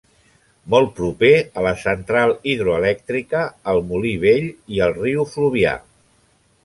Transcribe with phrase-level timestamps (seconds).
[0.73, 1.29] Molt proper
[1.61, 3.43] a la central hidroelèctrica,
[3.75, 5.77] al molí vell i al riu Fluvià.